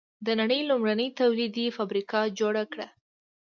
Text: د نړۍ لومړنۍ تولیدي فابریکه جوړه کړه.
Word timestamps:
د 0.25 0.27
نړۍ 0.41 0.61
لومړنۍ 0.69 1.07
تولیدي 1.19 1.65
فابریکه 1.77 2.19
جوړه 2.39 2.63
کړه. 2.71 2.87